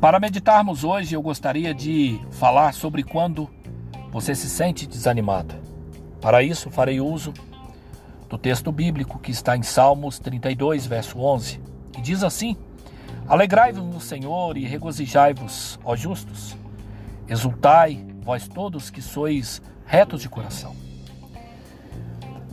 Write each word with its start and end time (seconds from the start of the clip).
para 0.00 0.20
meditarmos 0.20 0.84
hoje, 0.84 1.14
eu 1.14 1.22
gostaria 1.22 1.74
de 1.74 2.20
falar 2.30 2.72
sobre 2.72 3.02
quando 3.02 3.50
você 4.12 4.32
se 4.34 4.48
sente 4.48 4.86
desanimado. 4.86 5.56
Para 6.20 6.42
isso, 6.42 6.70
farei 6.70 7.00
uso 7.00 7.34
do 8.28 8.38
texto 8.38 8.70
bíblico 8.70 9.18
que 9.18 9.32
está 9.32 9.56
em 9.56 9.62
Salmos 9.62 10.18
32, 10.20 10.86
verso 10.86 11.18
11, 11.18 11.60
que 11.92 12.00
diz 12.00 12.22
assim: 12.22 12.56
Alegrai-vos 13.26 13.82
no 13.82 14.00
Senhor 14.00 14.56
e 14.56 14.64
regozijai-vos, 14.64 15.80
ó 15.84 15.96
justos. 15.96 16.56
Exultai, 17.26 18.06
vós 18.22 18.46
todos 18.46 18.90
que 18.90 19.02
sois 19.02 19.60
retos 19.84 20.22
de 20.22 20.28
coração. 20.28 20.76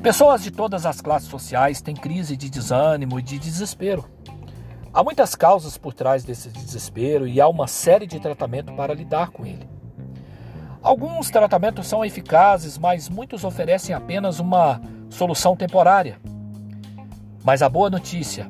Pessoas 0.01 0.43
de 0.43 0.51
todas 0.51 0.85
as 0.85 0.99
classes 0.99 1.29
sociais 1.29 1.81
têm 1.81 1.95
crise 1.95 2.35
de 2.35 2.49
desânimo 2.49 3.19
e 3.19 3.23
de 3.23 3.37
desespero. 3.37 4.05
Há 4.95 5.03
muitas 5.03 5.35
causas 5.35 5.77
por 5.77 5.93
trás 5.93 6.23
desse 6.23 6.47
desespero 6.47 7.27
e 7.27 7.41
há 7.41 7.49
uma 7.49 7.67
série 7.67 8.07
de 8.07 8.17
tratamentos 8.17 8.73
para 8.73 8.93
lidar 8.93 9.29
com 9.29 9.45
ele. 9.45 9.67
Alguns 10.81 11.29
tratamentos 11.29 11.85
são 11.85 12.05
eficazes, 12.05 12.77
mas 12.77 13.09
muitos 13.09 13.43
oferecem 13.43 13.93
apenas 13.93 14.39
uma 14.39 14.81
solução 15.09 15.53
temporária. 15.53 16.17
Mas 17.43 17.61
a 17.61 17.67
boa 17.67 17.89
notícia 17.89 18.49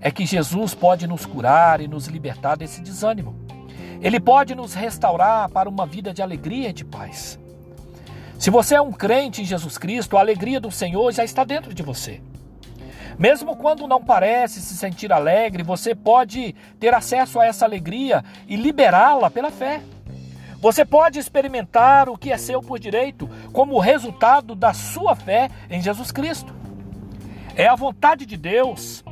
é 0.00 0.12
que 0.12 0.24
Jesus 0.24 0.74
pode 0.76 1.08
nos 1.08 1.26
curar 1.26 1.80
e 1.80 1.88
nos 1.88 2.06
libertar 2.06 2.56
desse 2.56 2.80
desânimo. 2.80 3.34
Ele 4.00 4.20
pode 4.20 4.54
nos 4.54 4.74
restaurar 4.74 5.50
para 5.50 5.68
uma 5.68 5.86
vida 5.86 6.14
de 6.14 6.22
alegria 6.22 6.68
e 6.68 6.72
de 6.72 6.84
paz. 6.84 7.36
Se 8.38 8.48
você 8.48 8.76
é 8.76 8.80
um 8.80 8.92
crente 8.92 9.42
em 9.42 9.44
Jesus 9.44 9.76
Cristo, 9.76 10.16
a 10.16 10.20
alegria 10.20 10.60
do 10.60 10.70
Senhor 10.70 11.10
já 11.10 11.24
está 11.24 11.42
dentro 11.42 11.74
de 11.74 11.82
você. 11.82 12.20
Mesmo 13.18 13.56
quando 13.56 13.86
não 13.86 14.02
parece 14.02 14.60
se 14.60 14.76
sentir 14.76 15.12
alegre, 15.12 15.62
você 15.62 15.94
pode 15.94 16.54
ter 16.78 16.94
acesso 16.94 17.40
a 17.40 17.46
essa 17.46 17.64
alegria 17.64 18.24
e 18.48 18.56
liberá-la 18.56 19.30
pela 19.30 19.50
fé. 19.50 19.80
Você 20.60 20.84
pode 20.84 21.18
experimentar 21.18 22.08
o 22.08 22.18
que 22.18 22.30
é 22.30 22.36
seu 22.36 22.60
por 22.60 22.78
direito 22.78 23.28
como 23.52 23.78
resultado 23.78 24.54
da 24.54 24.74
sua 24.74 25.16
fé 25.16 25.50
em 25.70 25.80
Jesus 25.80 26.12
Cristo. 26.12 26.54
É 27.56 27.66
a 27.66 27.74
vontade 27.74 28.26
de 28.26 28.36
Deus 28.36 29.02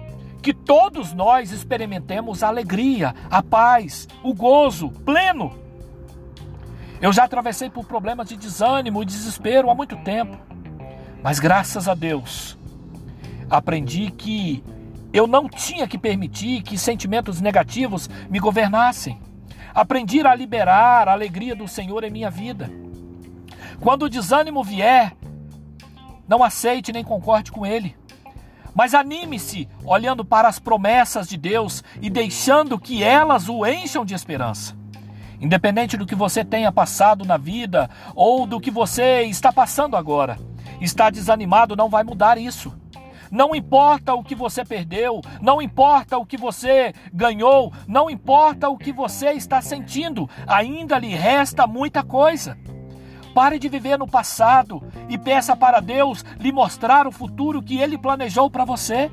que 0.42 0.52
todos 0.52 1.12
nós 1.12 1.50
experimentemos 1.50 2.42
a 2.42 2.48
alegria, 2.48 3.14
a 3.30 3.42
paz, 3.42 4.06
o 4.22 4.34
gozo 4.34 4.90
pleno. 4.90 5.58
Eu 7.00 7.12
já 7.12 7.24
atravessei 7.24 7.70
por 7.70 7.84
problemas 7.86 8.28
de 8.28 8.36
desânimo 8.36 9.02
e 9.02 9.06
desespero 9.06 9.70
há 9.70 9.74
muito 9.74 9.96
tempo, 9.96 10.36
mas 11.22 11.38
graças 11.38 11.88
a 11.88 11.94
Deus, 11.94 12.57
aprendi 13.50 14.10
que 14.10 14.62
eu 15.12 15.26
não 15.26 15.48
tinha 15.48 15.86
que 15.86 15.98
permitir 15.98 16.62
que 16.62 16.78
sentimentos 16.78 17.40
negativos 17.40 18.08
me 18.28 18.38
governassem. 18.38 19.20
Aprendi 19.74 20.20
a 20.20 20.34
liberar 20.34 21.08
a 21.08 21.12
alegria 21.12 21.54
do 21.54 21.68
Senhor 21.68 22.04
em 22.04 22.10
minha 22.10 22.30
vida. 22.30 22.70
Quando 23.80 24.04
o 24.04 24.08
desânimo 24.08 24.62
vier, 24.62 25.16
não 26.26 26.42
aceite 26.42 26.92
nem 26.92 27.04
concorde 27.04 27.50
com 27.50 27.64
ele. 27.64 27.96
Mas 28.74 28.94
anime-se 28.94 29.68
olhando 29.84 30.24
para 30.24 30.48
as 30.48 30.58
promessas 30.58 31.28
de 31.28 31.36
Deus 31.36 31.82
e 32.00 32.10
deixando 32.10 32.78
que 32.78 33.02
elas 33.02 33.48
o 33.48 33.66
encham 33.66 34.04
de 34.04 34.14
esperança. 34.14 34.76
Independente 35.40 35.96
do 35.96 36.06
que 36.06 36.14
você 36.14 36.44
tenha 36.44 36.70
passado 36.70 37.24
na 37.24 37.36
vida 37.36 37.88
ou 38.14 38.46
do 38.46 38.60
que 38.60 38.70
você 38.70 39.22
está 39.22 39.52
passando 39.52 39.96
agora, 39.96 40.38
estar 40.80 41.10
desanimado 41.10 41.76
não 41.76 41.88
vai 41.88 42.02
mudar 42.02 42.36
isso. 42.36 42.72
Não 43.30 43.54
importa 43.54 44.14
o 44.14 44.22
que 44.22 44.34
você 44.34 44.64
perdeu, 44.64 45.20
não 45.40 45.60
importa 45.60 46.16
o 46.18 46.26
que 46.26 46.36
você 46.36 46.94
ganhou, 47.12 47.72
não 47.86 48.08
importa 48.08 48.68
o 48.68 48.78
que 48.78 48.92
você 48.92 49.32
está 49.32 49.60
sentindo, 49.60 50.28
ainda 50.46 50.98
lhe 50.98 51.14
resta 51.14 51.66
muita 51.66 52.02
coisa. 52.02 52.56
Pare 53.34 53.58
de 53.58 53.68
viver 53.68 53.98
no 53.98 54.08
passado 54.08 54.82
e 55.08 55.16
peça 55.16 55.54
para 55.54 55.80
Deus 55.80 56.24
lhe 56.40 56.50
mostrar 56.50 57.06
o 57.06 57.12
futuro 57.12 57.62
que 57.62 57.78
ele 57.78 57.98
planejou 57.98 58.50
para 58.50 58.64
você. 58.64 59.10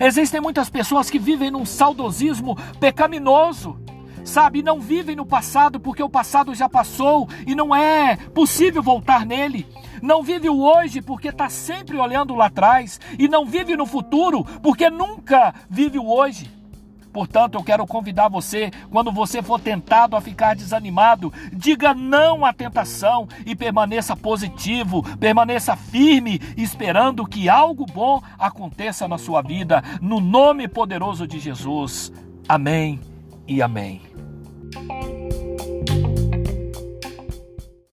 Existem 0.00 0.40
muitas 0.40 0.70
pessoas 0.70 1.10
que 1.10 1.18
vivem 1.18 1.50
num 1.50 1.64
saudosismo 1.64 2.56
pecaminoso. 2.78 3.80
Sabe, 4.24 4.62
não 4.62 4.80
vivem 4.80 5.14
no 5.14 5.26
passado 5.26 5.78
porque 5.78 6.02
o 6.02 6.08
passado 6.08 6.54
já 6.54 6.66
passou 6.66 7.28
e 7.46 7.54
não 7.54 7.74
é 7.74 8.16
possível 8.16 8.82
voltar 8.82 9.26
nele. 9.26 9.66
Não 10.04 10.22
vive 10.22 10.50
o 10.50 10.60
hoje 10.60 11.00
porque 11.00 11.28
está 11.28 11.48
sempre 11.48 11.96
olhando 11.96 12.34
lá 12.34 12.46
atrás. 12.46 13.00
E 13.18 13.26
não 13.26 13.46
vive 13.46 13.74
no 13.74 13.86
futuro 13.86 14.44
porque 14.62 14.90
nunca 14.90 15.54
vive 15.70 15.98
o 15.98 16.06
hoje. 16.06 16.52
Portanto, 17.10 17.54
eu 17.54 17.62
quero 17.62 17.86
convidar 17.86 18.28
você, 18.28 18.70
quando 18.90 19.10
você 19.10 19.40
for 19.40 19.58
tentado 19.58 20.14
a 20.14 20.20
ficar 20.20 20.54
desanimado, 20.56 21.32
diga 21.52 21.94
não 21.94 22.44
à 22.44 22.52
tentação 22.52 23.26
e 23.46 23.56
permaneça 23.56 24.14
positivo, 24.14 25.02
permaneça 25.16 25.74
firme, 25.74 26.38
esperando 26.54 27.24
que 27.24 27.48
algo 27.48 27.86
bom 27.86 28.20
aconteça 28.38 29.08
na 29.08 29.16
sua 29.16 29.40
vida, 29.40 29.82
no 30.02 30.20
nome 30.20 30.68
poderoso 30.68 31.26
de 31.26 31.38
Jesus. 31.38 32.12
Amém 32.46 33.00
e 33.48 33.62
amém. 33.62 34.02